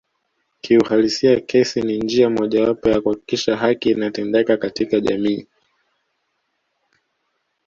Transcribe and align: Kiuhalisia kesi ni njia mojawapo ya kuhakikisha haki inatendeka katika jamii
Kiuhalisia 0.61 1.39
kesi 1.41 1.81
ni 1.81 1.97
njia 1.99 2.29
mojawapo 2.29 2.89
ya 2.89 3.01
kuhakikisha 3.01 3.57
haki 3.57 3.89
inatendeka 3.91 4.57
katika 4.57 4.99
jamii 4.99 5.47